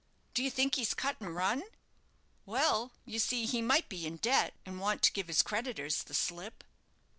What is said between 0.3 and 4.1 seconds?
"Do you think he's cut and run?" "Well, you see, he might be